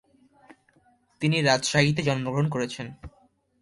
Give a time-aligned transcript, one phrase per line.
[1.21, 2.87] তিনি রাজশাহীতে জন্মগ্রহণ করেছেন।